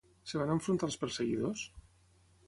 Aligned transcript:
Es 0.27 0.31
van 0.41 0.53
enfrontar 0.53 0.87
als 0.87 0.97
perseguidors? 1.03 1.67